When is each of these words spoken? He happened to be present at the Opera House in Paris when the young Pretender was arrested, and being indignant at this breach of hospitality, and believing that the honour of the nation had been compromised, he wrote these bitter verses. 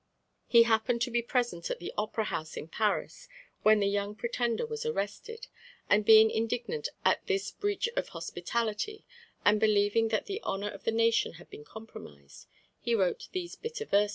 He 0.47 0.63
happened 0.63 0.99
to 1.03 1.11
be 1.11 1.21
present 1.21 1.69
at 1.69 1.77
the 1.77 1.93
Opera 1.95 2.23
House 2.23 2.57
in 2.57 2.67
Paris 2.69 3.27
when 3.61 3.79
the 3.81 3.85
young 3.87 4.15
Pretender 4.15 4.65
was 4.65 4.83
arrested, 4.83 5.45
and 5.91 6.03
being 6.03 6.31
indignant 6.31 6.89
at 7.05 7.23
this 7.27 7.51
breach 7.51 7.87
of 7.95 8.09
hospitality, 8.09 9.05
and 9.45 9.59
believing 9.59 10.07
that 10.07 10.25
the 10.25 10.41
honour 10.41 10.71
of 10.71 10.85
the 10.85 10.91
nation 10.91 11.33
had 11.33 11.51
been 11.51 11.63
compromised, 11.65 12.47
he 12.79 12.95
wrote 12.95 13.27
these 13.31 13.55
bitter 13.55 13.85
verses. 13.85 14.09